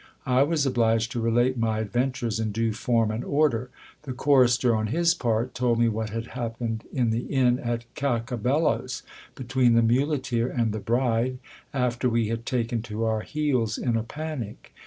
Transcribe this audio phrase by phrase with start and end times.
[0.25, 3.69] I was obliged to relate my adventures in due form and order.
[4.01, 9.03] The chorister, on his part, told me what had happened in the inn at Cacabelos,
[9.35, 11.37] between the muleteer and the bride,
[11.71, 14.73] after we had taken to our heels in a panic.